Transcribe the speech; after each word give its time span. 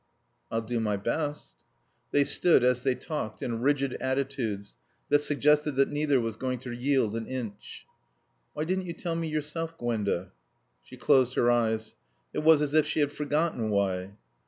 "I'll 0.49 0.63
do 0.63 0.79
my 0.79 0.97
best." 0.97 1.53
They 2.09 2.23
stood, 2.23 2.63
as 2.63 2.81
they 2.81 2.95
talked, 2.95 3.43
in 3.43 3.61
rigid 3.61 3.93
attitudes 4.01 4.75
that 5.09 5.19
suggested 5.19 5.73
that 5.75 5.89
neither 5.91 6.19
was 6.19 6.37
going 6.37 6.57
to 6.61 6.71
yield 6.71 7.15
an 7.15 7.27
inch. 7.27 7.85
"Why 8.53 8.63
didn't 8.63 8.87
you 8.87 8.93
tell 8.93 9.15
me 9.15 9.27
yourself, 9.27 9.77
Gwenda?" 9.77 10.31
She 10.81 10.97
closed 10.97 11.35
her 11.35 11.51
eyes. 11.51 11.93
It 12.33 12.39
was 12.39 12.63
as 12.63 12.73
if 12.73 12.87
she 12.87 12.99
had 13.01 13.11
forgotten 13.11 13.69
why. 13.69 14.17